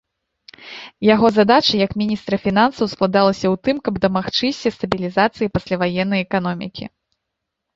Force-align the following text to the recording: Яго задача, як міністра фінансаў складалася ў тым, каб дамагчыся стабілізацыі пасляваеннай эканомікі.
Яго 1.13 1.27
задача, 1.33 1.73
як 1.85 1.91
міністра 2.03 2.35
фінансаў 2.47 2.85
складалася 2.93 3.47
ў 3.53 3.61
тым, 3.69 3.77
каб 3.89 4.01
дамагчыся 4.07 4.67
стабілізацыі 4.79 5.51
пасляваеннай 5.59 6.19
эканомікі. 6.27 6.85